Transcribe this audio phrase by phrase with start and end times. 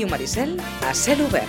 [0.00, 1.44] Ràdio Maricel a cel obert.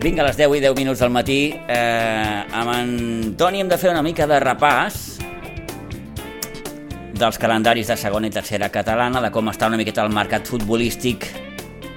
[0.00, 3.76] Vinga, a les 10 i 10 minuts del matí, eh, amb en Toni hem de
[3.76, 5.07] fer una mica de repàs
[7.18, 11.26] dels calendaris de segona i tercera catalana, de com està una miqueta el mercat futbolístic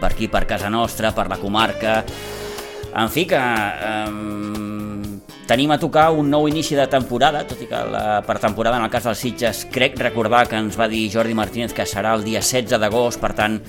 [0.01, 2.01] per aquí, per casa nostra, per la comarca...
[2.91, 4.07] En fi, que eh,
[5.47, 8.91] tenim a tocar un nou inici de temporada, tot i que la pretemporada en el
[8.91, 12.43] cas dels Sitges crec recordar que ens va dir Jordi Martínez que serà el dia
[12.43, 13.61] 16 d'agost, per tant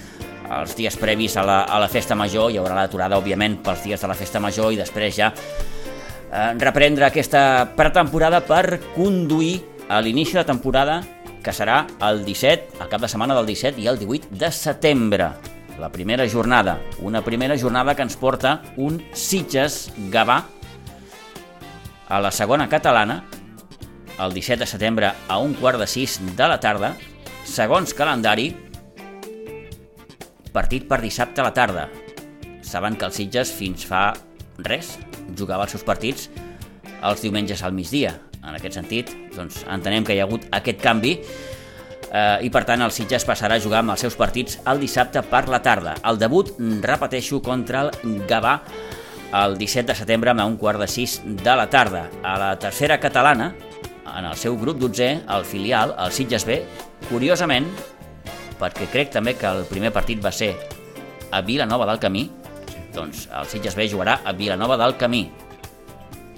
[0.58, 4.02] els dies previs a la, a la festa major, hi haurà l'aturada òbviament pels dies
[4.02, 7.44] de la festa major i després ja eh, reprendre aquesta
[7.78, 11.00] pretemporada per conduir a l'inici de temporada
[11.42, 15.32] que serà el 17, el cap de setmana del 17 i el 18 de setembre
[15.78, 20.38] la primera jornada, una primera jornada que ens porta un Sitges-Gavà
[22.08, 23.22] a la segona catalana
[24.20, 26.92] el 17 de setembre a un quart de sis de la tarda
[27.48, 28.52] segons calendari
[30.52, 31.88] partit per dissabte a la tarda.
[32.62, 34.12] Saben que el Sitges fins fa
[34.60, 34.98] res
[35.38, 36.28] jugava els seus partits
[37.02, 38.20] els diumenges al migdia.
[38.42, 41.12] En aquest sentit, doncs, entenem que hi ha hagut aquest canvi
[42.12, 45.22] eh, i per tant el Sitges passarà a jugar amb els seus partits el dissabte
[45.22, 45.94] per la tarda.
[46.08, 48.58] El debut, repeteixo, contra el Gavà
[49.32, 52.08] el 17 de setembre a un quart de sis de la tarda.
[52.22, 53.54] A la tercera catalana,
[54.12, 56.60] en el seu grup 12, el filial, el Sitges B,
[57.08, 57.70] curiosament,
[58.60, 60.52] perquè crec també que el primer partit va ser
[61.32, 62.28] a Vilanova del Camí,
[62.92, 65.24] doncs el Sitges B jugarà a Vilanova del Camí.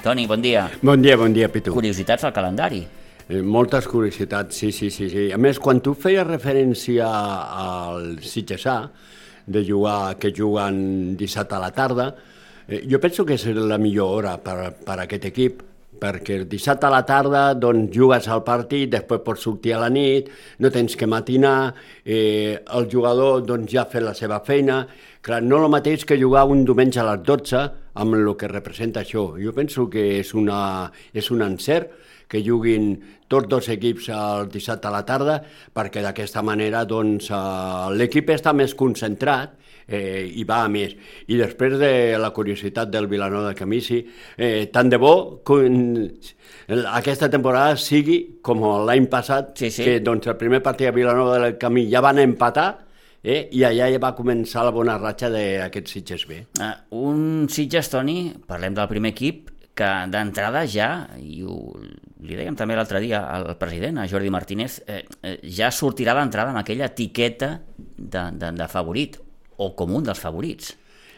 [0.05, 0.67] Toni, bon dia.
[0.83, 1.73] Bon dia, bon dia, Pitu.
[1.73, 2.83] Curiositats al calendari.
[3.25, 5.23] Eh, moltes curiositats, sí, sí, sí, sí.
[5.33, 8.83] A més, quan tu feies referència al Sitgesà,
[9.49, 12.11] de jugar, que juguen dissabte a la tarda,
[12.69, 15.63] eh, jo penso que és la millor hora per, per aquest equip,
[16.01, 19.91] perquè el dissabte a la tarda doncs, jugues al partit, després pots sortir a la
[19.93, 21.75] nit, no tens que matinar,
[22.05, 24.85] eh, el jugador doncs, ja ha fet la seva feina.
[25.25, 27.63] Clar, no el mateix que jugar un diumenge a les 12
[27.95, 29.35] amb el que representa això.
[29.41, 31.93] Jo penso que és, una, és un encert
[32.29, 32.95] que juguin
[33.29, 35.39] tots dos equips el dissabte a la tarda,
[35.75, 40.95] perquè d'aquesta manera doncs, eh, l'equip està més concentrat eh, i va a més.
[41.29, 44.01] I després de la curiositat del Vilanova del Camí, sí,
[44.37, 45.15] eh, tant de bo
[45.47, 45.61] que
[46.93, 49.85] aquesta temporada sigui com l'any passat, Sí, sí.
[49.85, 52.69] que doncs, el primer partit a Vilanova del Camí ja van empatar,
[53.23, 56.45] eh, i allà ja va començar la bona ratxa d'aquest Sitges B.
[56.61, 56.73] Uh,
[57.09, 61.57] un Sitges, Toni, parlem del primer equip, que d'entrada ja, i ho,
[62.23, 66.55] li dèiem també l'altre dia al president, a Jordi Martínez, eh, eh, ja sortirà d'entrada
[66.55, 69.19] amb aquella etiqueta de, de, de favorit,
[69.57, 70.75] o com un dels favorits.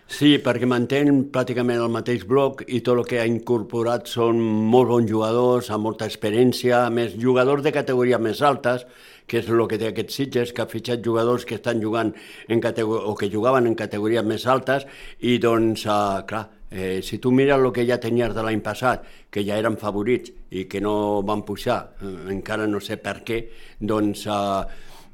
[0.06, 4.92] Sí, perquè mantén pràcticament el mateix bloc i tot el que ha incorporat són molt
[4.92, 8.84] bons jugadors, amb molta experiència, a més jugadors de categories més altes,
[9.26, 12.14] que és el que té aquest Sitges, que ha fitxat jugadors que estan jugant
[12.48, 14.86] en o que jugaven en categories més altes
[15.20, 19.02] i doncs, uh, clar, eh, si tu mires el que ja tenies de l'any passat,
[19.30, 23.42] que ja eren favorits i que no van pujar, eh, encara no sé per què,
[23.80, 24.62] doncs uh,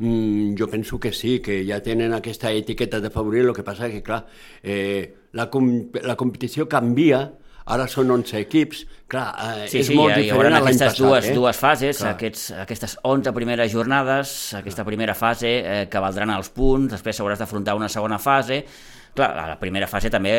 [0.03, 3.87] Mm, jo penso que sí, que ja tenen aquesta etiqueta de favorit, el que passa
[3.93, 4.25] que, clar,
[4.63, 5.69] eh, la, com
[6.03, 7.21] la competició canvia,
[7.71, 9.29] ara són 11 equips, clar,
[9.63, 11.05] eh, Sí, és sí, molt hi, hi diferent haurà aquestes passat.
[11.05, 11.35] dues, eh?
[11.39, 12.17] dues fases, Clar.
[12.17, 17.39] aquests, aquestes 11 primeres jornades, aquesta primera fase eh, que valdran els punts, després hauràs
[17.39, 18.65] d'afrontar una segona fase,
[19.13, 20.33] Clar, a la primera fase també,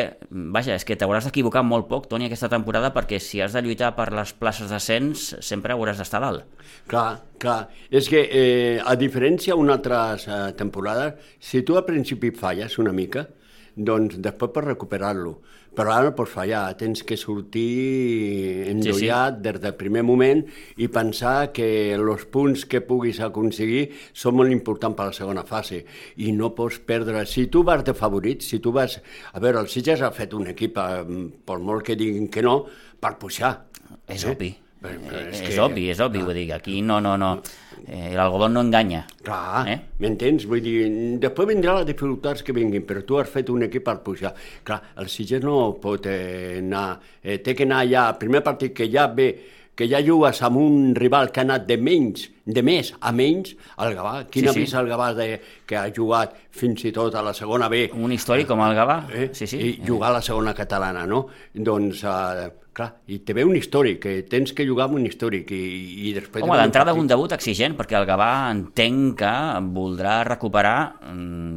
[0.54, 3.92] vaja, és que t'hauràs d'equivocar molt poc, Toni, aquesta temporada, perquè si has de lluitar
[3.94, 6.64] per les places d'ascens, sempre hauràs d'estar a dalt.
[6.90, 7.68] Clar, clar.
[7.94, 13.28] És que, eh, a diferència d'unes altres eh, si tu al principi falles una mica,
[13.76, 15.38] doncs després pots recuperar-lo.
[15.74, 19.42] Però ara no pots fallar, tens que sortir endollat sí, sí.
[19.42, 20.44] des del primer moment
[20.78, 21.66] i pensar que
[21.96, 25.82] els punts que puguis aconseguir són molt importants per a la segona fase
[26.16, 27.26] i no pots perdre...
[27.26, 29.00] Si tu vas de favorit, si tu vas...
[29.32, 32.60] A veure, el Sitges ha fet un equip, eh, per molt que diguin que no,
[33.00, 33.56] per pujar.
[34.06, 34.30] És Eh?
[34.30, 34.54] obvi.
[34.84, 37.40] Però- però Eh, és és que- obvi, és obvi, vull dir, aquí no, no, no...
[37.86, 39.06] Eh, L'algodó no enganya.
[39.22, 39.72] Clar, Eh?
[39.72, 39.80] eh?
[40.00, 40.44] m'entens?
[40.48, 40.84] Vull dir,
[41.20, 44.34] després vindran les dificultats que vinguin, però tu has fet un equip per pujar.
[44.62, 46.98] Clar, el Sitges no pot eh, anar...
[47.22, 49.28] Eh, té que anar ja, el primer partit que ja ve
[49.74, 53.54] que ja jugues amb un rival que ha anat de menys, de més a menys,
[53.82, 54.14] el Gavà.
[54.30, 54.64] Quin Sí, ha sí.
[54.64, 55.28] vist el Gavà de,
[55.66, 57.88] que ha jugat fins i tot a la segona B?
[57.94, 59.30] Un històric com el Gavà, eh?
[59.32, 59.58] sí, sí.
[59.58, 61.26] i jugar a la segona catalana, no?
[61.54, 65.50] Doncs, eh, clar, i te ve un històric, que tens que jugar amb un històric
[65.54, 65.64] i,
[66.10, 66.44] i després...
[66.44, 69.36] Home, de d'entrada un debut exigent, perquè el Gavà entenc que
[69.74, 70.78] voldrà recuperar
[71.10, 71.54] mm,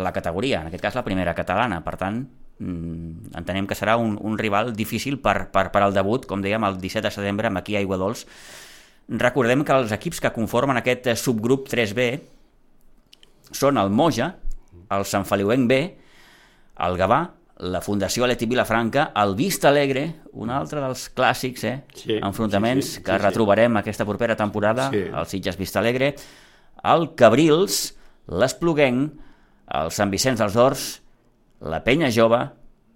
[0.00, 2.22] la categoria, en aquest cas la primera catalana, per tant,
[2.60, 6.62] mm, entenem que serà un, un rival difícil per, per, per al debut, com dèiem,
[6.68, 8.26] el 17 de setembre, amb aquí a Aiguadols.
[9.10, 12.12] Recordem que els equips que conformen aquest subgrup 3B
[13.50, 14.34] són el Moja,
[14.94, 15.78] el Sant Feliuenc B,
[16.86, 17.20] el Gavà,
[17.60, 21.74] la Fundació Aleti Vilafranca, el Vista Alegre, un altre dels clàssics, eh?
[21.92, 23.24] Sí, enfrontaments sí, sí, que sí, sí.
[23.26, 25.02] retrobarem aquesta propera temporada, Sí.
[25.10, 26.14] el Sitges Vista Alegre,
[26.84, 27.82] el Cabrils,
[28.30, 29.12] l'Espluguenc,
[29.80, 30.86] el Sant Vicenç dels Horts,
[31.60, 32.40] la Penya Jove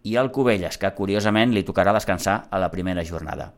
[0.04, 3.52] i el Cubelles, que curiosament li tocarà descansar a la primera jornada.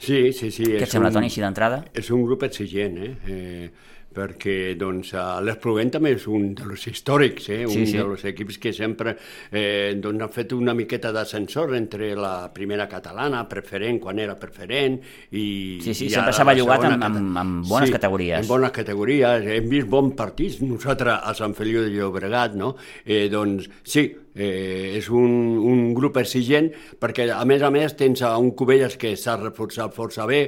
[0.00, 0.64] Sí, sí, sí.
[0.64, 1.82] Què et sembla, Toni, així d'entrada?
[1.96, 3.14] És un grup exigent, eh?
[3.28, 5.12] eh perquè doncs,
[5.46, 7.60] l'Espluguent també és un dels històrics, eh?
[7.66, 7.98] un Sí, sí.
[7.98, 9.14] dels equips que sempre
[9.52, 14.98] eh, doncs, han fet una miqueta d'ascensor entre la primera catalana, preferent, quan era preferent,
[15.30, 18.40] i, Sí, sí, i sempre s'ha bellugat amb- amb- amb bones sí, categories.
[18.40, 22.74] amb bones categories, hem vist bons partits, nosaltres a Sant Feliu de Llobregat, no?
[23.04, 28.22] Eh, doncs sí, eh, és un, un grup exigent, perquè a més a més tens
[28.22, 30.44] a un Cubelles que s'ha reforçat força bé,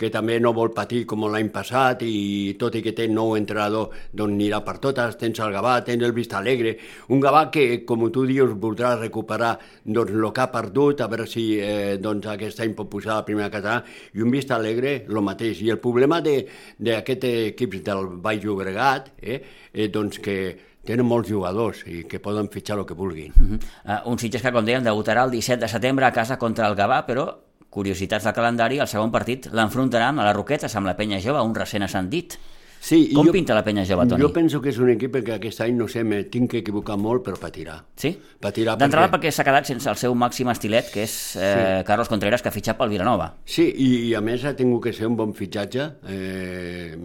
[0.00, 3.90] que també no vol patir com l'any passat i tot i que té nou entrenador
[4.16, 6.72] doncs anirà per totes, tens el Gavà, tens el Vista Alegre,
[7.12, 9.52] un Gavà que com tu dius voldrà recuperar
[9.84, 13.20] doncs el que ha perdut, a veure si eh, doncs aquest any pot pujar a
[13.20, 13.84] la primera catalana.
[14.16, 19.42] I un Vista Alegre el mateix, i el problema d'aquest equip del Baix Llobregat eh,
[19.74, 20.40] eh, doncs que
[20.90, 23.32] tenen molts jugadors i que poden fitxar el que vulguin.
[23.36, 23.60] Uh -huh.
[23.84, 26.76] uh, un Sitges que, com dèiem, debutarà el 17 de setembre a casa contra el
[26.76, 27.28] Gavà, però
[27.70, 31.54] curiositats del calendari, el segon partit l'enfrontaran a les Roquetes amb la Penya Jove, un
[31.54, 32.36] recent ascendit.
[32.80, 34.22] Sí, Com pinta la Penya Jove, Toni?
[34.24, 36.96] Jo penso que és un equip que aquest any, no sé, me tinc que equivocar
[36.96, 37.74] molt, però patirà.
[38.00, 38.14] Sí?
[38.40, 42.08] Patirà D'entrada perquè- perquè s'ha quedat sense el seu màxim estilet, que és eh, Carlos
[42.08, 43.34] Contreras, que ha fitxat pel Vilanova.
[43.44, 46.96] Sí, i, i a més ha tingut que ser un bon fitxatge eh,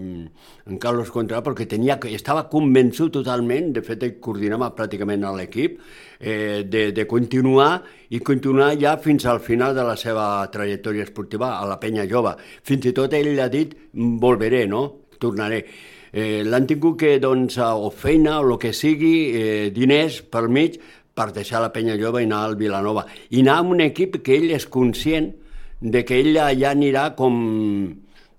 [0.65, 5.79] en Carlos Contra perquè tenia, estava convençut totalment, de fet ell coordinava pràcticament a l'equip,
[6.19, 7.83] eh, de, de continuar
[8.15, 12.35] i continuar ja fins al final de la seva trajectòria esportiva a la penya jove.
[12.63, 14.85] Fins i tot ell ha dit, volveré, no?
[15.19, 15.65] Tornaré.
[16.13, 20.47] Eh, L'han tingut que, doncs, a- o feina o el que sigui, eh, diners per
[20.47, 20.79] mig,
[21.13, 23.05] per deixar la penya jove i anar al Vilanova.
[23.31, 25.33] I anar amb un equip que ell és conscient
[25.81, 27.33] de que ell ja anirà com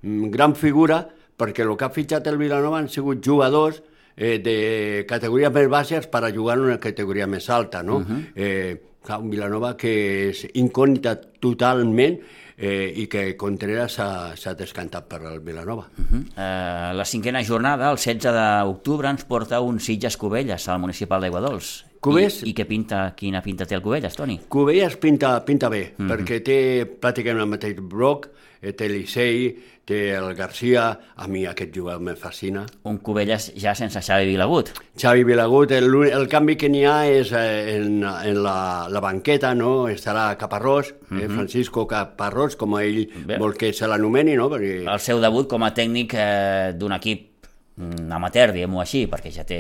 [0.03, 1.03] mm, gran figura
[1.37, 3.83] perquè el que ha fitxat el Vilanova han sigut jugadors
[4.17, 7.99] eh, de categories més baixes per a jugar en una categoria més alta, no?
[7.99, 8.23] Uh -huh.
[8.35, 12.19] eh, clar, un Vilanova que és incògnita totalment
[12.57, 15.89] eh, i que Contreras s'ha descantat per al Vilanova.
[15.97, 16.23] Uh -huh.
[16.37, 21.86] Eh, la cinquena jornada, el 16 d'octubre, ens porta un Sitges Cubelles al municipal d'Aiguadols.
[22.07, 22.41] Cubelles?
[22.45, 24.41] I, I què pinta, quina pinta té el Cubelles, Toni?
[24.49, 26.11] Cubelles pinta, pinta bé, mm -hmm.
[26.13, 26.59] perquè té
[27.01, 28.31] pràcticament el mateix bloc,
[28.61, 29.57] eh, té l'Isei,
[29.87, 32.65] té el Garcia, a mi aquest jugador me fascina.
[32.91, 34.73] Un Cubelles ja sense Xavi Vilagut.
[34.99, 39.55] Xavi Vilagut, el, el canvi que n'hi ha és eh, en, en la, la banqueta,
[39.55, 39.89] no?
[39.89, 43.39] estarà Caparrós, eh, Francisco Caparrós, com ell Bé.
[43.39, 44.51] vol que se l'anomeni, no?
[44.51, 47.36] perquè El seu debut com a tècnic eh, d'un equip mm,
[47.77, 49.59] amateur, diguem-ho així, perquè ja té...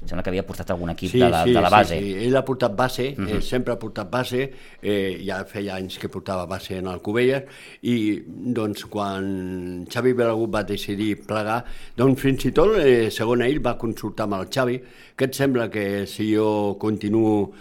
[0.00, 1.98] Sembla que havia portat algun equip de, la, de la base.
[2.00, 2.28] Sí, sí.
[2.28, 3.36] Ell ha portat base, uh -huh.
[3.36, 4.50] eh, sempre ha portat base,
[4.82, 7.44] eh, ja feia anys que portava base en el Cubelles,
[7.82, 11.64] i doncs quan Xavi Belagut va decidir plegar,
[11.96, 14.80] doncs fins i tot, eh, segons ell, va consultar amb el Xavi,
[15.16, 17.52] que et sembla que si jo continuo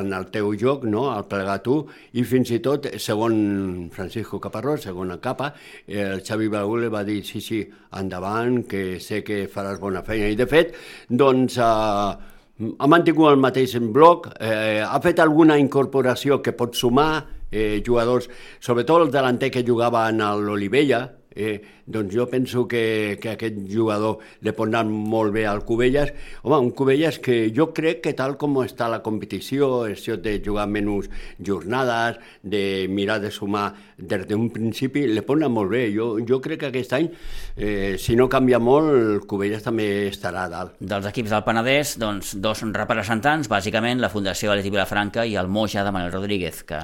[0.00, 1.76] en el teu joc, no?, al plegar tu,
[2.16, 5.52] i fins i tot, segon Francisco Caparrós, segon el capa,
[5.86, 7.60] eh, el Xavi Belagut li va dir, sí, sí,
[8.00, 10.30] endavant, que sé que faràs bona feina.
[10.32, 10.74] I de fet,
[11.08, 12.34] doncs, eh,
[12.78, 18.30] ha mantingut el mateix bloc, eh, ha fet alguna incorporació que pot sumar eh, jugadors,
[18.60, 21.04] sobretot el delanter que jugava en l'Olivella,
[21.36, 26.12] eh, doncs jo penso que, que aquest jugador li pot anar molt bé al Cubelles.
[26.42, 30.66] Home, un Cubelles que jo crec que tal com està la competició, això de jugar
[30.66, 35.86] menys jornades, de mirar de sumar des d'un principi, li pot anar molt bé.
[35.94, 37.10] Jo, jo crec que aquest any,
[37.56, 40.80] eh, si no canvia molt, el Cubelles també estarà a dalt.
[40.80, 45.84] Dels equips del Penedès, doncs, dos representants, bàsicament la Fundació Aleti Vilafranca i el Moja
[45.84, 46.80] de Manuel Rodríguez, que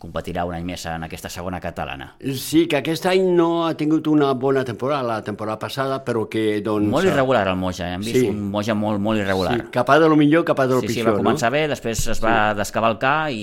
[0.00, 2.14] competirà un any més en aquesta segona catalana.
[2.40, 6.62] Sí, que aquest any no ha tingut una bona temporada, la temporada passada, però que
[6.64, 6.88] doncs...
[6.88, 7.98] Molt irregular el Moja, eh?
[7.98, 8.28] hem vist Sí.
[8.32, 9.58] un Moja molt, molt irregular.
[9.58, 11.50] Sí, cap a de lo millor, cap a de lo Sí, sí, pitjor, va començar
[11.50, 11.56] no?
[11.58, 13.42] bé, després es va descavalcar i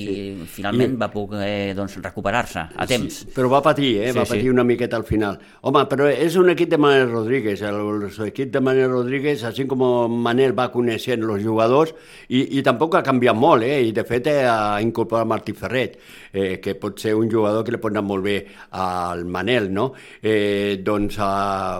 [0.50, 3.22] finalment va poder doncs, recuperar-se a temps.
[3.22, 4.12] Sí, però va patir, eh?
[4.12, 4.34] Sí, va sí.
[4.36, 5.38] patir una miqueta al final.
[5.62, 7.62] Home, però és un equip de Manel Rodríguez.
[7.62, 9.86] El, el equip de Manel Rodríguez, així com
[10.26, 11.94] Manel va coneixent els jugadors,
[12.30, 13.84] i, i tampoc ha canviat molt, eh?
[13.88, 16.00] I de fet eh, ha incorporat Martí Ferret,
[16.34, 18.38] eh, que pot ser un jugador que li pot anar molt bé
[18.80, 19.90] al Manel, no?
[20.22, 21.32] Eh, doncs a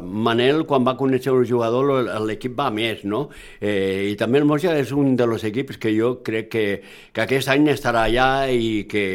[0.02, 3.28] Manel, quan va conèixer el jugador, l'equip va més, no?
[3.60, 6.66] Eh, I també el Moja és un dels equips que jo crec que,
[7.14, 9.08] que aquest any estarà allà i que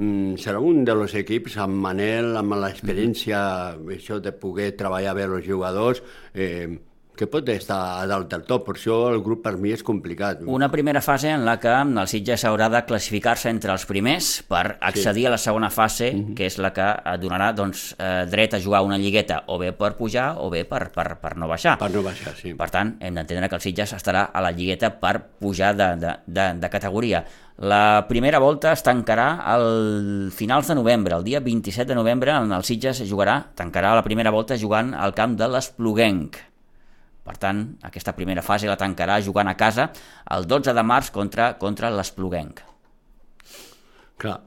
[0.00, 3.40] Mm, serà un dels equips amb Manel, amb l'experiència,
[3.96, 6.00] això de poder treballar bé els jugadors,
[6.32, 6.68] eh,
[7.20, 8.64] que pot estar a dalt del top.
[8.70, 10.40] Per això el grup per mi és complicat.
[10.48, 14.78] Una primera fase en la que el Sitges haurà de classificar-se entre els primers per
[14.80, 18.62] accedir a la segona fase, que és la que et donarà doncs, eh, dret a
[18.64, 21.76] jugar una lligueta o bé per pujar o bé per, per, per no baixar.
[21.80, 22.54] Per no baixar, sí.
[22.56, 26.16] Per tant, hem d'entendre que el Sitges estarà a la lligueta per pujar de, de,
[26.26, 27.24] de, de categoria.
[27.60, 32.54] La primera volta es tancarà al finals de novembre, el dia 27 de novembre, en
[32.56, 36.46] el Sitges jugarà, tancarà la primera volta jugant al camp de l'Espluguenc.
[37.22, 39.90] Per tant, aquesta primera fase la tancarà jugant a casa
[40.36, 42.62] el 12 de març contra, contra l'Espluguenc.
[44.20, 44.38] Clar,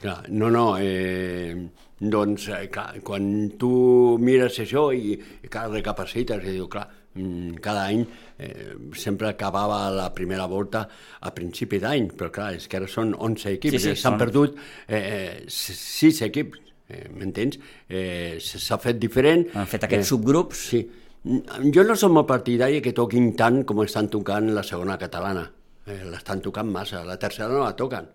[0.00, 0.22] clar.
[0.28, 1.54] No, no, eh,
[2.00, 3.28] doncs, eh, clar, quan
[3.60, 8.02] tu mires això i, i clar, recapacites i dius, clar, mm, cada any
[8.38, 10.86] eh, sempre acabava la primera volta
[11.20, 14.16] a principi d'any, però clar, és que ara són 11 equips, Sí, sí, eh, s'han
[14.16, 14.56] són- perdut
[14.88, 17.56] eh, 6 equips, eh, m'entens?
[17.88, 19.48] Eh, S'ha fet diferent.
[19.54, 20.68] Han fet aquests eh, subgrups.
[20.74, 20.84] Sí.
[21.26, 25.48] Jo no som molt partidari que toquin tant com estan tocant la segona catalana.
[25.86, 27.02] Eh, L'estan tocant massa.
[27.06, 28.06] La tercera no la toquen.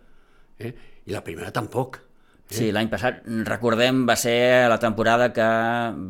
[0.59, 0.71] Eh?
[1.05, 1.99] I la primera tampoc.
[2.51, 5.45] Sí, l'any passat, recordem, va ser la temporada que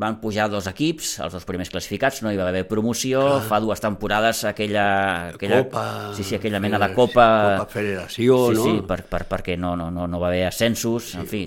[0.01, 3.83] van pujar dos equips, els dos primers classificats, no hi va haver promoció, fa dues
[3.83, 4.87] temporades aquella...
[5.35, 5.83] aquella Copa...
[6.17, 7.27] sí, sí, aquella mena de copa...
[7.59, 8.65] Copa Federació, sí, no?
[8.65, 11.43] Sí, per, per, perquè no, no, no, no va haver ascensos, en fi,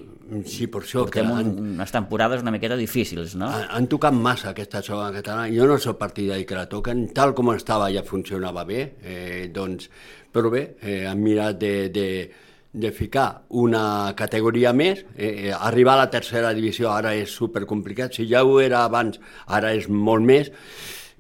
[0.49, 3.49] Sí, per això que portem un, han, unes temporades una miqueta difícils, no?
[3.53, 5.51] han, han tocat massa aquesta segona catalana.
[5.53, 7.07] Jo no soc partidari que la toquen.
[7.17, 8.81] Tal com estava ja funcionava bé.
[9.03, 9.91] Eh, doncs,
[10.35, 12.09] però bé, eh, han mirat de, de,
[12.73, 13.29] de ficar
[13.61, 13.85] una
[14.19, 15.05] categoria més.
[15.15, 18.17] Eh, eh, arribar a la tercera divisió ara és supercomplicat.
[18.17, 20.51] Si ja ho era abans, ara és molt més.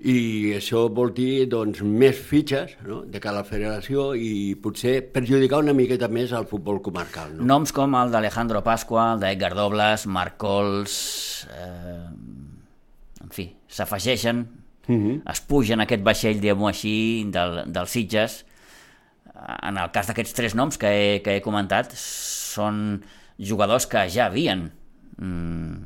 [0.04, 3.02] I això vol dir doncs, més fitxes no?
[3.08, 7.38] de cara a la federació i potser perjudicar una miqueta més al futbol comarcal.
[7.38, 7.46] No?
[7.54, 10.98] Noms com el d'Alejandro Pasqua, el d'Edgar Dobles, Marc Cols...
[11.48, 12.04] Eh,
[13.24, 14.44] en fi, s'afegeixen,
[14.86, 15.22] Mhm.
[15.32, 18.44] es pugen aquest vaixell, diguem-ho així, del, dels Sitges.
[19.62, 23.02] En el cas d'aquests tres noms que he, que he comentat, són
[23.38, 24.70] jugadors que ja havien
[25.18, 25.80] mm,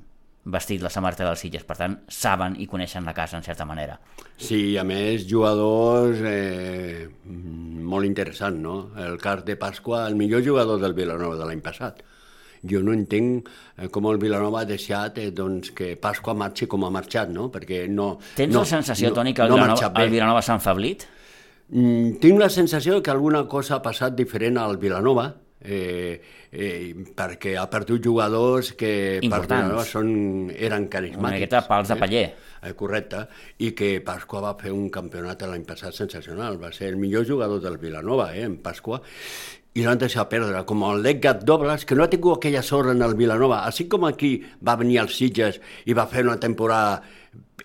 [0.49, 3.99] vestit la samarreta dels Sitges, per tant, saben i coneixen la casa, en certa manera.
[4.37, 8.77] Sí, a més, jugadors eh, molt interessants, no?
[8.99, 12.03] El cas de Pasqua, el millor jugador del Vilanova de l'any passat.
[12.69, 16.87] Jo no entenc eh, com el Vilanova ha deixat eh, doncs, que Pasqua marxi com
[16.87, 17.49] ha marxat, no?
[17.55, 18.17] Perquè no...
[18.39, 21.07] Tens no, la sensació, no, Toni, que el, no Vilanova, el Vilanova s'ha enfablit?
[21.69, 25.29] Mm, tinc la sensació que alguna cosa ha passat diferent al Vilanova,
[25.61, 26.21] eh,
[26.53, 29.65] eh, perquè ha perdut jugadors que per Importants.
[29.67, 31.35] Vilanova són, eren Una carismàtics.
[31.35, 32.27] miqueta pals de paller.
[32.63, 33.29] Eh, correcte,
[33.63, 37.61] i que Pasqua va fer un campionat l'any passat sensacional, va ser el millor jugador
[37.63, 39.01] del Vilanova, eh, en Pasqua,
[39.75, 43.03] i l'han deixat perdre, com el Edgar Dobles, que no ha tingut aquella sorra en
[43.03, 47.03] el Vilanova, així com aquí va venir als Sitges i va fer una temporada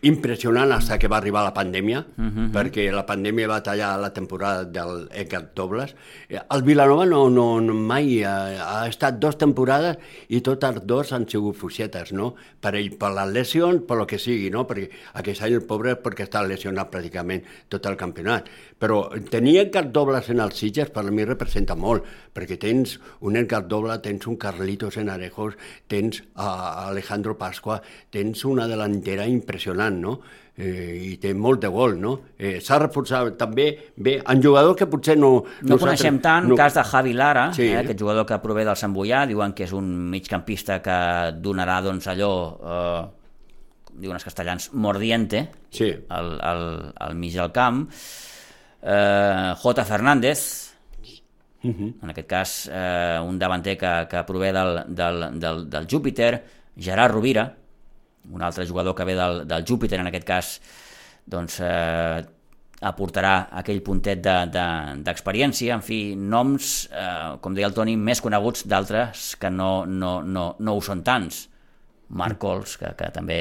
[0.03, 2.51] impressionant fins que va arribar la pandèmia, uh -huh.
[2.51, 5.95] perquè la pandèmia va tallar la temporada del Edgar Dobles.
[6.29, 9.97] Eh, El Vilanova no, no, no mai ha, ha estat dos temporades
[10.29, 12.35] i totes dos han sigut fuixetes, no?
[12.59, 14.67] Per ell, per les lesions, per lo que sigui, no?
[14.67, 18.47] Perquè aquest any el pobre perquè està lesionat pràcticament tot el campionat.
[18.83, 18.97] Però
[19.31, 22.03] tenir Edgar Dobles en els Sitges per a mi representa molt,
[22.35, 25.53] perquè tens un Edgar Dobles, tens un Carlitos en Arejos,
[25.87, 27.77] tens a Alejandro Pasqua,
[28.11, 30.17] tens una delantera impressionant, no?
[30.57, 32.11] Eh, i té molt de gol, no?
[32.37, 35.31] Eh, S'ha reforçat també bé en jugadors que potser no...
[35.63, 36.57] No coneixem tant, no.
[36.59, 37.69] cas de Javi Lara, Sí.
[37.71, 40.99] eh, aquest jugador que prové del Sant Boià, diuen que és un migcampista que
[41.41, 43.01] donarà doncs, allò, eh,
[44.03, 45.89] diuen els castellans, mordiente, Sí.
[46.09, 47.87] al, al, al mig del camp.
[48.83, 49.85] Eh, J.
[49.85, 50.73] Fernández,
[51.63, 51.93] Mhm.
[52.03, 56.43] en aquest cas eh, un davanter que, que prové del, del, del, del Júpiter,
[56.77, 57.55] Gerard Rovira,
[58.31, 60.61] un altre jugador que ve del, del Júpiter, en aquest cas,
[61.25, 62.23] doncs, eh,
[62.83, 68.19] aportarà aquell puntet d'experiència, de, de, en fi, noms, eh, com deia el Toni, més
[68.19, 71.45] coneguts d'altres que no, no, no, no ho són tants.
[72.09, 73.39] Marc Cols, que, que també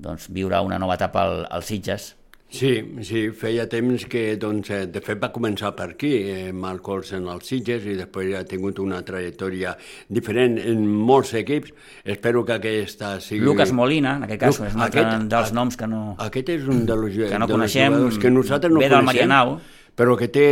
[0.00, 2.14] doncs, viurà una nova etapa al, als Sitges,
[2.52, 6.82] Sí, sí, feia temps que, doncs, eh, de fet va començar per aquí, eh, Marc
[6.84, 9.72] Cols en els Sitges, i després ha tingut una trajectòria
[10.12, 11.72] diferent en molts equips.
[12.04, 13.46] Espero que aquesta sigui...
[13.46, 16.02] Lucas Molina, en aquest cas, és un aquest, dels noms que no...
[16.26, 19.56] Aquest és un dels que no coneixem, que nosaltres no ve del Marianao.
[19.96, 20.46] Però que, té,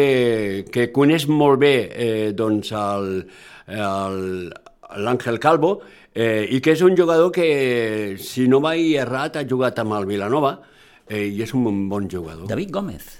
[0.73, 2.73] que coneix molt bé eh, doncs
[3.69, 5.77] l'Àngel Calvo,
[6.15, 10.09] eh, i que és un jugador que, si no vaig errat, ha jugat amb el
[10.09, 10.57] Vilanova,
[11.11, 12.47] eh, i és un bon jugador.
[12.49, 13.11] David Gómez.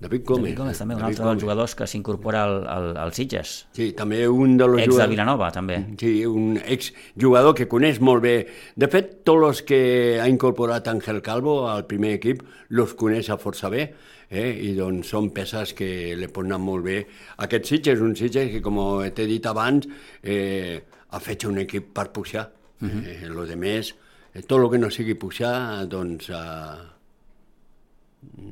[0.00, 0.44] David Gómez.
[0.44, 1.34] David Gómez, també, un David altre Gómez.
[1.34, 3.54] dels jugadors que s'incorpora al, al, al Sitges.
[3.74, 5.08] Sí, també un de los Ex jugadors...
[5.08, 5.78] de Vilanova, també.
[5.98, 8.34] Sí, un exjugador que coneix molt bé.
[8.78, 9.80] De fet, tots els que
[10.22, 12.44] ha incorporat Ángel Calvo al primer equip
[12.78, 13.88] los coneix a força bé,
[14.30, 14.52] eh?
[14.68, 17.00] i doncs són peces que li poden anar molt bé.
[17.46, 19.88] Aquest Sitges és un Sitges que, com t'he dit abans,
[20.22, 20.78] eh,
[21.10, 22.46] ha fet un equip per pujar.
[22.78, 23.02] Uh -huh.
[23.02, 23.96] eh, lo de més,
[24.32, 26.30] eh, tot el que no sigui pujar, doncs...
[26.30, 26.97] Eh,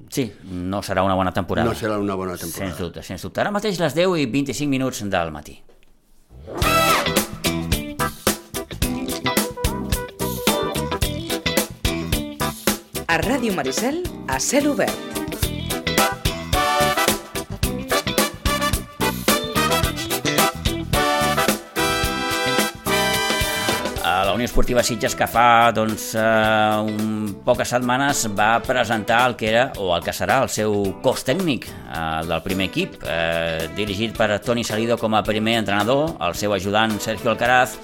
[0.09, 1.69] Sí, no serà una bona temporada.
[1.69, 2.71] No serà una bona temporada.
[2.71, 3.43] Sens dubte, sens dubte.
[3.43, 5.59] Ara mateix les 10 i 25 minuts del matí.
[13.07, 15.16] A Ràdio Maricel, a cel obert.
[24.47, 26.21] Unió Esportiva Sitges que fa doncs, eh,
[26.87, 31.25] un, poques setmanes va presentar el que era o el que serà el seu cos
[31.27, 36.39] tècnic eh, del primer equip, eh, dirigit per Toni Salido com a primer entrenador, el
[36.39, 37.75] seu ajudant Sergio Alcaraz,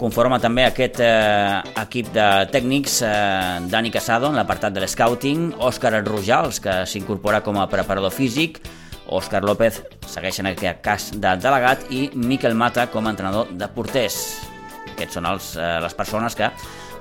[0.00, 6.00] conforma també aquest eh, equip de tècnics eh, Dani Casado en l'apartat de l'Scouting, Òscar
[6.02, 8.58] Rojals, que s'incorpora com a preparador físic,
[9.06, 13.70] Òscar López segueix en aquest cas de delegat i Miquel Mata com a entrenador de
[13.70, 14.51] porters.
[14.92, 16.50] Aquests són els, eh, les persones que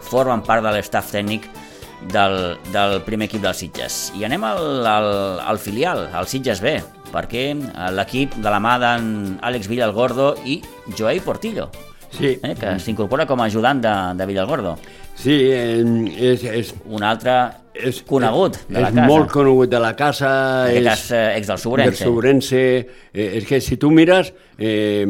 [0.07, 1.47] formen part de l'estaf tècnic
[2.11, 3.99] del, del primer equip dels Sitges.
[4.17, 5.11] I anem al, al,
[5.53, 6.77] al filial, al Sitges B,
[7.11, 10.61] perquè eh, l'equip de la mà d'en Àlex Villalgordo i
[10.97, 11.69] Joey Portillo,
[12.09, 12.37] sí.
[12.39, 14.77] eh, que s'incorpora com a ajudant de, de Villalgordo.
[15.15, 15.83] Sí, eh,
[16.31, 16.73] és, és...
[16.89, 17.35] Un altre
[17.73, 19.05] és conegut de la és casa.
[19.05, 20.31] És molt conegut de la casa.
[20.69, 21.91] En aquest cas, eh, ex del Sobrense.
[21.91, 22.61] Del Sobrense.
[23.13, 25.05] Eh, és que si tu mires, eh,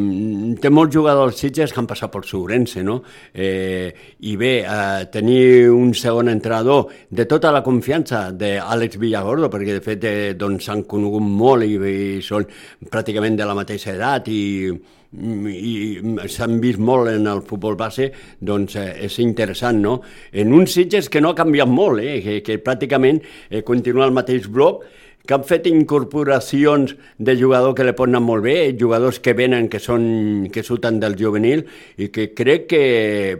[0.60, 3.04] té molts jugadors Sitges que han passat pel Sobrense, no?
[3.34, 9.74] Eh, I bé, eh, tenir un segon entrenador de tota la confiança d'Àlex Villagordo, perquè
[9.74, 12.46] de fet eh, doncs s'han conegut molt i, i són
[12.90, 14.80] pràcticament de la mateixa edat i
[15.12, 16.00] i
[16.32, 18.08] s'han vist molt en el futbol base,
[18.40, 19.98] doncs eh, és interessant, no?
[20.32, 22.22] En uns Sitges que no ha canviat molt, eh?
[22.24, 24.84] que, que pràcticament eh, continua el mateix bloc,
[25.22, 29.70] que han fet incorporacions de jugadors que li poden anar molt bé, jugadors que venen,
[29.70, 31.64] que, són, que surten del juvenil,
[32.02, 32.84] i que crec que,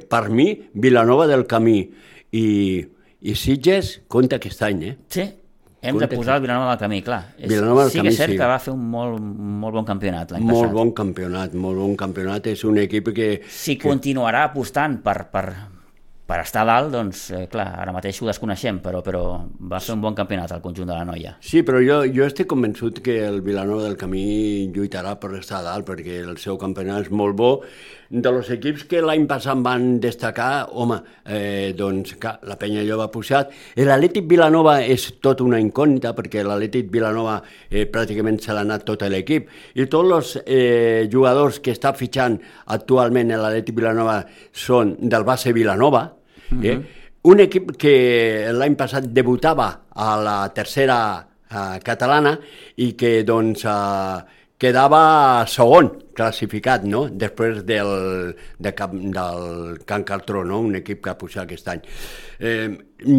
[0.10, 1.80] per mi, Vilanova del Camí
[2.38, 2.48] i,
[3.22, 4.96] i Sitges compta aquest any, eh?
[5.12, 5.26] Sí,
[5.82, 7.22] hem de posar el Vilanova del camí, clar.
[7.40, 8.38] És, Vilanova del sí camí, que és cert sí.
[8.38, 9.18] que va fer un molt,
[9.64, 10.76] molt bon campionat l'any Molt passat.
[10.78, 12.52] bon campionat, molt bon campionat.
[12.54, 13.30] És un equip que...
[13.50, 13.90] Si que...
[13.90, 15.46] continuarà apostant per, per,
[16.32, 19.22] per estar dalt, doncs, eh, clar, ara mateix ho desconeixem, però, però
[19.68, 21.34] va fer un bon campionat al conjunt de la noia.
[21.44, 25.84] Sí, però jo, jo estic convençut que el Vilanova del Camí lluitarà per estar dalt,
[25.90, 27.50] perquè el seu campionat és molt bo.
[28.12, 33.10] De los equips que l'any passat van destacar, home, eh, doncs, clar, la Penya Lloba
[33.10, 33.52] ha pujat.
[33.80, 39.04] L'Atlètic Vilanova és tot una incògnita, perquè l'Atlètic Vilanova eh, pràcticament se l'ha anat tot
[39.04, 39.52] l'equip.
[39.76, 42.40] I tots els eh, jugadors que està fitxant
[42.72, 44.22] actualment l'Atlètic Vilanova
[44.56, 46.08] són del base Vilanova,
[46.60, 46.78] eh?
[47.32, 47.96] un equip que
[48.54, 52.38] l'any passat debutava a la tercera eh, catalana
[52.82, 60.44] i que doncs eh, quedava segon classificat, no?, després del, de cap, del Can Cartró,
[60.46, 61.82] no?, un equip que ha pujat aquest any.
[62.38, 62.68] Eh,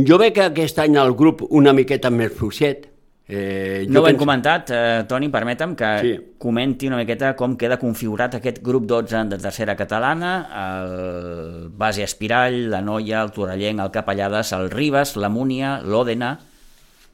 [0.07, 2.92] jo veig que aquest any el grup una miqueta més fluixet,
[3.35, 6.35] Eh, no ho hem comentat, eh, Toni, permetem que Sí.
[6.37, 12.68] comenti una miqueta com queda configurat aquest grup 12 de tercera catalana, el base Espirall,
[12.68, 16.38] la Noia, el Torrellenc, el Capellades, el Ribes, la Múnia, l'Òdena,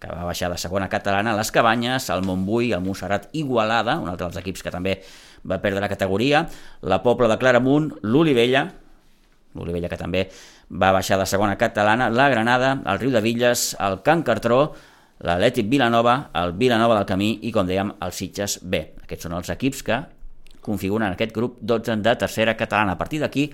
[0.00, 4.26] que va baixar de segona catalana, les Cabanyes, el Montbui, el Montserrat Igualada, un altre
[4.26, 5.00] dels equips que també
[5.48, 6.48] va perdre la categoria,
[6.82, 8.72] la Pobla de Claramunt, l'Olivella,
[9.54, 10.28] l'Olivella que també
[10.70, 14.74] va baixar de segona catalana, la Granada, el Riu de Villes, el Can Cartró,
[15.24, 18.84] l'Atlètic Vilanova, el Vilanova del Camí i, com dèiem, el Sitges B.
[19.02, 19.98] Aquests són els equips que
[20.62, 22.92] configuren aquest grup 12 de tercera catalana.
[22.94, 23.48] A partir d'aquí,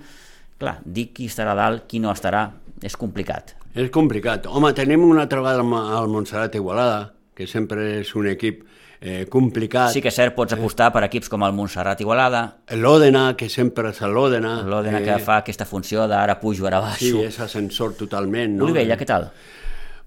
[0.59, 2.49] clar, dir qui estarà dalt, qui no estarà,
[2.83, 3.55] és complicat.
[3.75, 4.47] És complicat.
[4.47, 5.63] Home, tenim una altra vegada
[5.99, 8.61] al Montserrat Igualada, que sempre és un equip
[9.01, 9.91] eh, complicat.
[9.95, 12.45] Sí que és cert, pots apostar per equips com el Montserrat Igualada,
[12.79, 14.61] L'Òdena, que sempre és l'Òdena.
[14.69, 17.25] l'Òdena que fa aquesta funció d'ara pujo, ara Sí, baixo.
[17.27, 18.55] és ascensor totalment.
[18.59, 18.65] No?
[18.69, 19.31] Olivella, què tal?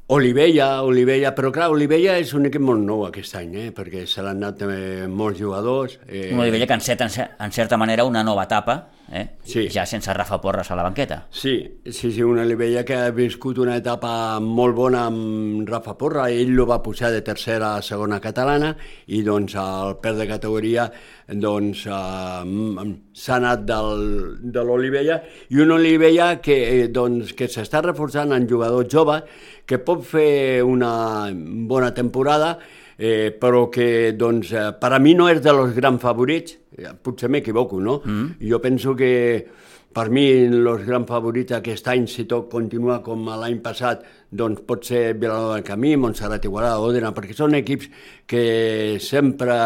[0.09, 3.71] Olivella, Olivella, però clar, Olivella és un equip molt nou aquest any, eh?
[3.75, 5.97] perquè se l'han anat eh, molts jugadors.
[6.07, 8.77] Eh, Un Olivella que enceta, en cer- en certa manera, una nova etapa,
[9.11, 9.25] eh?
[9.43, 9.65] Sí.
[9.69, 11.25] ja sense Rafa Porres a la banqueta.
[11.29, 11.57] Sí,
[11.91, 16.55] sí, sí, una Olivella que ha viscut una etapa molt bona amb Rafa Porra, ell
[16.55, 20.87] lo va pujar de tercera a segona catalana i doncs al perd de categoria
[21.27, 24.01] doncs eh, s'ha anat del,
[24.41, 25.19] de l'Olivella
[25.51, 29.23] i una Olivella que, eh, doncs, que s'està reforçant en jugadors joves
[29.67, 31.29] que pot fer una
[31.67, 32.57] bona temporada
[32.97, 36.95] eh, però que doncs, eh, per a mi no és de los grans favorits, eh,
[37.01, 38.01] potser m'equivoco, no?
[38.03, 38.39] Mm.
[38.41, 39.45] Jo penso que
[39.93, 44.83] per mi els grans favorits aquest any, si tot continua com l'any passat, doncs pot
[44.85, 47.89] ser Vilanova del Camí, Montserrat Igualada, Òdena, perquè són equips
[48.27, 49.57] que sempre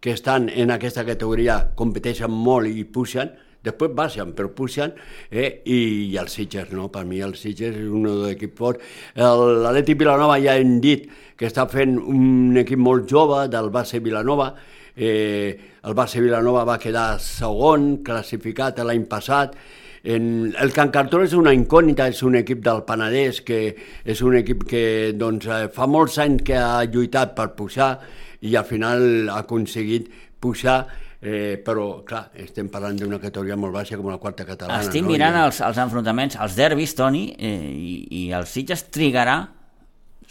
[0.00, 3.30] que estan en aquesta categoria competeixen molt i puixen,
[3.64, 4.94] després baixen, però puixen,
[5.30, 5.60] eh?
[5.68, 6.88] I, i els Sitges, no?
[6.92, 8.80] Per mi els Sitges és un equip fort.
[9.16, 11.04] L'Atlètic Vilanova ja hem dit
[11.36, 14.54] que està fent un equip molt jove del base Vilanova,
[14.96, 19.54] eh, el base Vilanova va quedar segon, classificat l'any passat,
[20.02, 23.60] en, el Can Cartó és una incògnita, és un equip del Penedès, que
[24.08, 24.82] és un equip que
[25.12, 27.92] doncs, eh, fa molts anys que ha lluitat per pujar
[28.42, 30.08] i al final ha aconseguit
[30.40, 30.86] pujar,
[31.20, 34.80] eh, però clar, estem parlant d'una categoria molt baixa com la quarta catalana.
[34.82, 35.10] Estic no?
[35.12, 39.36] mirant I- els, els enfrontaments, els derbis, Toni, eh, i, i el Sitges trigarà,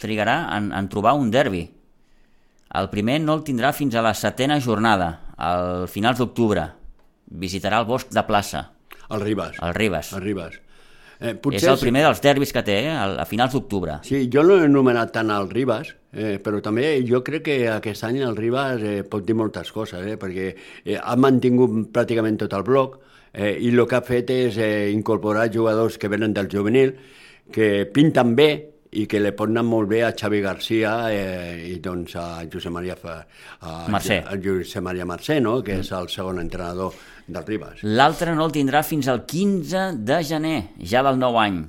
[0.00, 1.68] trigarà en, en trobar un derbi.
[2.74, 6.68] El primer no el tindrà fins a la setena jornada, al finals d'octubre.
[7.30, 8.64] Visitarà el Bosc de Plaça,
[9.10, 9.56] El Ribas.
[9.62, 10.12] el Ribes.
[10.12, 10.58] El Ribas.
[11.20, 13.98] Eh, És el primer dels derbis que té, eh, a finals d'octubre.
[14.08, 18.04] Sí, jo no he anomenat tant el Ribas, eh, però també jo crec que aquest
[18.08, 20.48] any el Ribas eh, pot dir moltes coses, eh, perquè
[20.84, 22.96] eh, ha mantingut pràcticament tot el bloc
[23.34, 26.96] eh, i el que ha fet és eh, incorporar jugadors que venen del juvenil,
[27.52, 28.50] que pinten bé
[28.90, 32.72] i que li pot anar molt bé a Xavi Garcia eh, i doncs a Josep
[32.74, 34.22] Maria, a, Mercè.
[34.26, 35.60] a Josep Maria Mercè, no?
[35.62, 36.96] que és el segon entrenador
[37.32, 37.82] del Ribas.
[37.82, 41.62] L'altre no el tindrà fins al 15 de gener, ja del nou any.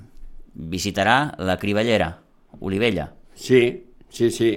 [0.53, 2.11] Visitarà la Crivellera,
[2.59, 3.11] Olivella.
[3.35, 3.63] Sí,
[4.09, 4.51] sí, sí.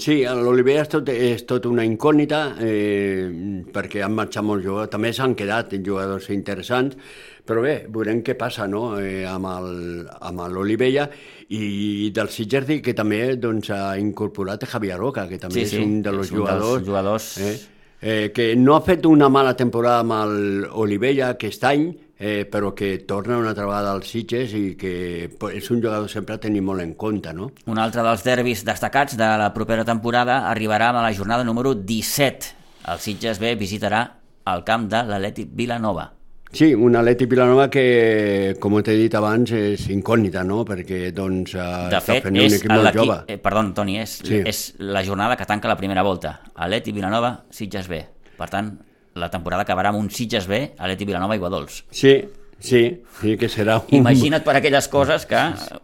[0.00, 5.10] Sí, l'Olivella és tot, és tot una incògnita eh, perquè han marxat molts jugadors, també
[5.12, 6.96] s'han quedat jugadors interessants,
[7.44, 8.94] però bé, veurem què passa no?
[8.96, 11.04] eh, amb el- amb l'Olivella
[11.52, 15.76] i del Sitges dir que també doncs, ha incorporat Javier Roca, que també Sí, sí,
[15.76, 17.58] és un dels és un dels jugadors, jugadors- eh,
[18.00, 22.98] eh, que no ha fet una mala temporada amb l'Olivella aquest any, eh, però que
[23.06, 26.82] torna una altra vegada als Sitges i que és un jugador sempre a tenir molt
[26.82, 27.52] en compte, no?
[27.66, 32.54] Un altre dels derbis destacats de la propera temporada arribarà a la jornada número 17.
[32.88, 34.04] El Sitges B visitarà
[34.48, 36.17] el camp de l'Atlètic Vilanova.
[36.50, 40.62] Sí, un Atleti Vilanova que, com t'he dit abans, és incògnita, no?
[40.64, 41.58] Perquè, doncs, eh,
[41.90, 43.18] De està fet, fent un equip molt jove.
[43.28, 44.40] eh, perdó, Toni, és, Sí.
[44.46, 46.40] és la jornada que tanca la primera volta.
[46.56, 48.04] Atlètic Vilanova, Sitges B.
[48.38, 48.78] Per tant,
[49.14, 51.84] la temporada acabarà amb un Sitges B, Atlètic Vilanova i Guadols.
[51.90, 52.24] Sí,
[52.58, 53.98] sí, sí que serà un...
[53.98, 55.36] Imagina't per aquelles coses que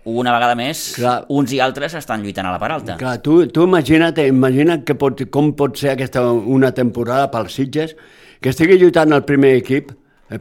[0.05, 1.27] una vegada més Clar.
[1.29, 2.96] uns i altres estan lluitant a la part alta.
[2.96, 7.96] Clar, tu, tu imagina't, imagina't que pot, com pot ser aquesta una temporada pels Sitges,
[8.40, 9.92] que estigui lluitant el primer equip,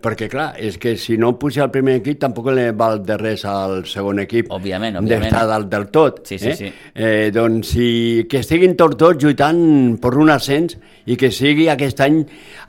[0.01, 3.45] perquè clar, és que si no puja el primer equip tampoc li val de res
[3.49, 5.29] al segon equip Òbviament, òbviament.
[5.29, 6.23] d'estar dalt del tot.
[6.27, 6.55] Sí, sí, eh?
[6.55, 6.71] sí.
[6.93, 7.87] Eh, doncs si,
[8.29, 12.21] que estiguin tots dos lluitant per un ascens i que sigui aquest any,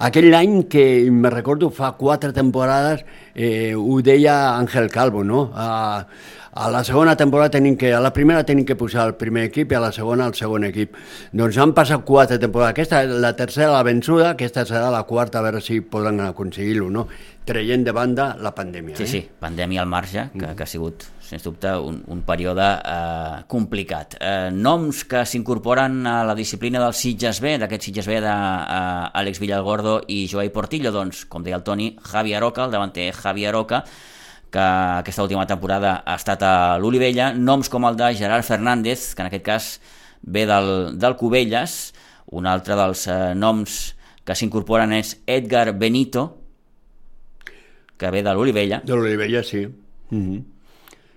[0.09, 5.51] aquell any que me recordo fa quatre temporades eh, ho deia Àngel Calvo, no?
[5.55, 6.07] A,
[6.55, 9.73] a la segona temporada tenim que, a la primera tenim que posar el primer equip
[9.73, 10.95] i a la segona el segon equip.
[11.35, 12.77] Doncs han passat quatre temporades.
[12.77, 16.93] Aquesta és la tercera la vençuda, aquesta serà la quarta, a veure si poden aconseguir-ho,
[16.95, 17.09] no?
[17.45, 18.95] Traient de banda la pandèmia.
[18.97, 19.11] Sí, eh?
[19.11, 24.15] sí, pandèmia al marge, que, que ha sigut, sens dubte, un, un període eh, complicat.
[24.23, 30.01] Eh, noms que s'incorporen a la disciplina del Sitges B, d'aquest Sitges B d'Àlex Villalgordo
[30.07, 33.83] i Joai Portillo, doncs, com deia el Toni, Javi Aroca, el davanter Javi Aroca,
[34.55, 39.25] que aquesta última temporada ha estat a l'Olivella, noms com el de Gerard Fernández, que
[39.25, 39.67] en aquest cas
[40.23, 41.93] ve del, del Cubelles,
[42.39, 43.79] un altre dels eh, noms
[44.25, 46.29] que s'incorporen és Edgar Benito,
[47.99, 49.67] que ve de l'Olivella, De l'Olivella, sí.
[50.11, 50.43] Mm -hmm.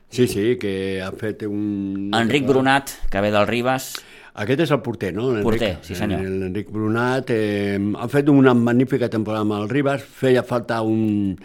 [0.10, 2.12] Sí, sí, que ha fet un...
[2.16, 3.94] Enric Brunat, que ve del Ribes,
[4.38, 5.42] Aquest és el porter, no?
[5.42, 6.22] Porter, sí, senyor.
[6.22, 11.40] L'Enric Brunat eh, ha fet una magnífica temporada amb el Ribas, feia falta un,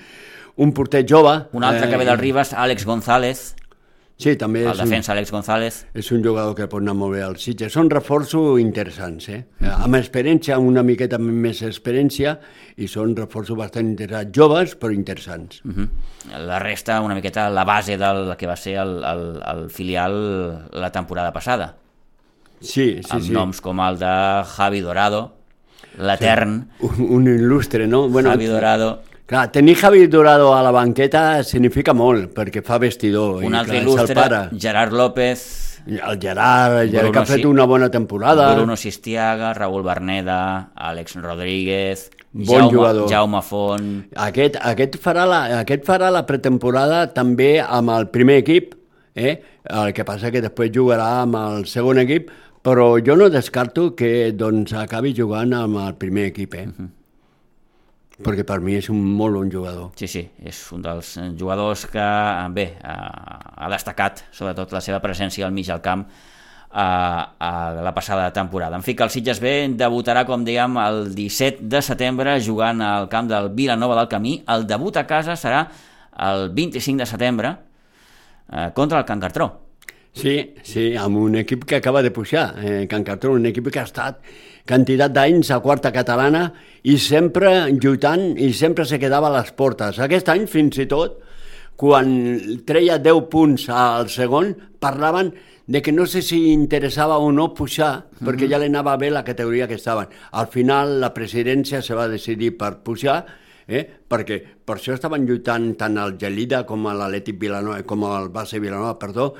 [0.62, 1.34] un porter jove.
[1.52, 3.50] un altre que ve del eh, Ribes, Àlex González,
[4.22, 5.76] Sí, també el és un, defensa Àlex González.
[5.98, 7.72] és un jugador que pot anar molt bé al Sitges.
[7.74, 9.40] Són reforços interessants, eh?
[9.66, 12.36] Amb experiència, amb una miqueta més experiència,
[12.76, 14.30] i són reforços bastant interessants.
[14.36, 15.58] Joves, però interessants.
[15.66, 15.88] Uh
[16.38, 20.92] La resta, una miqueta, la base del que va ser el, el, el filial la
[20.92, 21.72] temporada passada,
[22.60, 23.32] Sí, sí, amb sí.
[23.34, 24.12] noms com el de
[24.54, 25.32] Javi Dorado,
[25.98, 28.08] l'Etern, Un, un il·lustre, no?
[28.08, 29.00] Bueno, Javi Dorado,
[29.32, 33.38] Clar, tenir Javi Dorado a la banqueta significa molt, perquè fa vestidor.
[33.40, 34.40] un altre clar, il·lustre, pare.
[34.60, 38.54] Gerard López, El Gerard, el Gerard Bruno que ha fet una bona temporada.
[38.54, 43.08] Bruno Sistiaga, Raúl Berneda, Àlex Rodríguez, Bon Jaume, jugador.
[43.08, 43.90] Jaume Font,
[44.28, 48.74] Aquest, aquest, farà la, aquest farà la pretemporada també amb el primer equip,
[49.16, 49.38] eh?
[49.64, 52.28] el que passa que després jugarà amb el segon equip,
[52.60, 56.68] però jo no descarto que doncs, acabi jugant amb el primer equip, eh?
[58.20, 59.92] Perquè per mi és un molt bon jugador.
[59.96, 62.98] Sí, sí, és un dels eh, jugadors que, eh, bé, ha,
[63.64, 66.04] ha destacat sobretot la seva presència al mig del camp
[66.72, 66.86] a,
[67.38, 67.50] a
[67.82, 68.76] la passada temporada.
[68.76, 73.08] En fi, que el Sitges B debutarà, com dèiem, el 17 de setembre jugant al
[73.12, 74.38] camp del Vilanova del Camí.
[74.48, 75.66] El debut a casa serà
[76.28, 77.52] el 25 de setembre
[78.52, 79.50] eh, contra el Can Cartró.
[80.12, 83.80] Sí, sí, amb un equip que acaba de pujar, eh, Can Cartró, un equip que
[83.80, 84.20] ha estat
[84.68, 86.46] quantitat d'anys a quarta catalana
[86.86, 89.98] i sempre lluitant i sempre se quedava a les portes.
[89.98, 91.18] Aquest any, fins i tot,
[91.76, 92.12] quan
[92.68, 95.32] treia 10 punts al segon, parlaven
[95.66, 99.24] de que no sé si interessava o no pujar, perquè ja li anava bé la
[99.24, 100.10] categoria que estaven.
[100.38, 103.22] Al final, la presidència se va decidir per pujar,
[103.66, 103.82] eh?
[103.82, 108.98] perquè per això estaven lluitant tant el Gelida com l'Atlètic Vilanova, com el Base Vilanova,
[108.98, 109.32] perdó,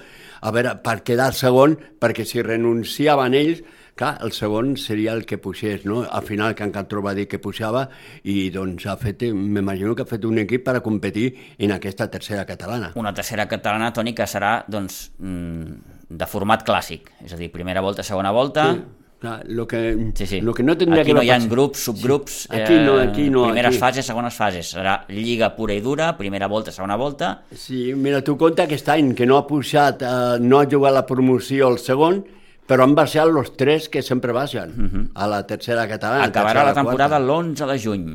[0.42, 3.62] a veure, per quedar segon, perquè si renunciaven ells,
[3.94, 6.02] clar, el segon seria el que pugés, no?
[6.08, 7.88] Al final Can Catró va dir que pujava
[8.24, 11.28] i doncs ha fet, m'imagino que ha fet un equip per a competir
[11.58, 12.92] en aquesta tercera catalana.
[12.96, 17.80] Una tercera catalana, Toni, que serà doncs, mm, de format clàssic, és a dir, primera
[17.80, 18.72] volta, segona volta...
[18.74, 18.82] Sí,
[19.22, 20.40] clar, lo que, Sí, sí.
[20.40, 22.56] Lo que no tendría aquí que no hi ha grups, subgrups, Sí.
[22.58, 23.78] Aquí no, eh, aquí no, primeres aquí.
[23.78, 24.72] fases, segones fases.
[24.74, 29.14] Serà lliga pura i dura, primera volta, segona volta, Sí, mira, tu compte aquest any
[29.14, 32.24] que no ha pujat, eh, no ha jugat la promoció al segon,
[32.72, 36.30] però han baixat els tres que sempre baixen a la tercera catalana.
[36.30, 37.26] acabarà la temporada quarta.
[37.26, 38.06] l'11 de juny.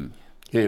[0.52, 0.64] Sí,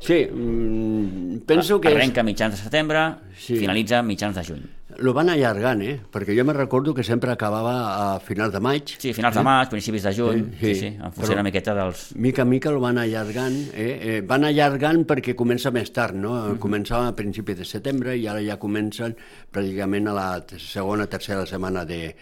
[0.00, 3.56] sí mm, penso que és, Arrenca mitjans de setembre, Sí.
[3.56, 4.68] finalitza mitjans de juny.
[4.98, 6.00] lo van allargant, eh?
[6.12, 8.90] perquè jo me recordo que sempre acabava a finals de maig.
[8.98, 10.86] Sí, finals de maig, principis de juny, sí, Sí, sí, sí.
[10.88, 12.14] en funció Però- una miqueta dels...
[12.16, 13.98] Mica a mica lo van allargant, eh?
[14.02, 16.58] eh van allargant perquè comença més tard, no?
[16.58, 19.16] Començava a principis de setembre i ara ja comencen
[19.50, 22.14] pràcticament a la segona, tercera setmana de,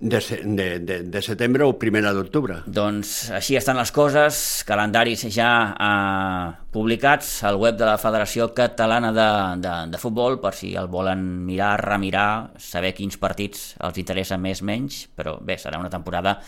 [0.00, 2.60] de, de, de, de setembre o primera d'octubre.
[2.66, 9.12] Doncs així estan les coses, calendaris ja eh, publicats al web de la Federació Catalana
[9.12, 9.28] de,
[9.64, 14.62] de, de Futbol, per si el volen mirar, remirar, saber quins partits els interessa més
[14.62, 16.38] menys, però bé, serà una temporada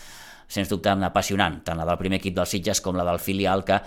[0.51, 3.77] sens dubte apassionant, tant la del primer equip dels Sitges com la del filial, que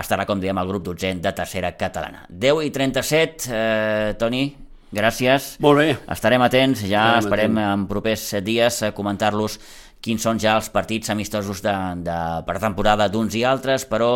[0.00, 2.24] estarà, com dèiem, al grup 12 de tercera catalana.
[2.30, 4.44] 10 i 37, eh, Toni,
[4.92, 5.54] gràcies.
[5.64, 5.88] Molt bé.
[6.10, 9.58] Estarem atents, ja Estarem esperem en propers dies comentar-los
[10.04, 14.10] quins són ja els partits amistosos de, de pretemporada d'uns i altres, però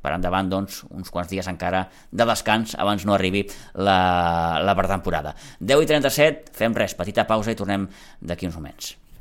[0.00, 3.44] per endavant doncs, uns quants dies encara de descans abans no arribi
[3.76, 5.34] la, la pretemporada.
[5.60, 7.86] 10 i 37, fem res, petita pausa i tornem
[8.20, 8.94] d'aquí uns moments.